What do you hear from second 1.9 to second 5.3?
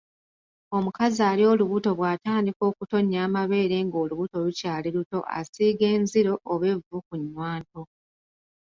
bw'atandika okutonnya amabeere nga olubuto lukyali luto